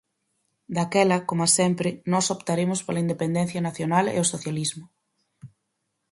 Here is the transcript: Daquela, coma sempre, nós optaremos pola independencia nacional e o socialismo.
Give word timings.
Daquela, 0.75 1.17
coma 1.29 1.47
sempre, 1.57 1.89
nós 2.11 2.25
optaremos 2.35 2.79
pola 2.85 3.03
independencia 3.05 3.65
nacional 3.67 4.05
e 4.15 4.17
o 4.23 4.29
socialismo. 4.33 4.85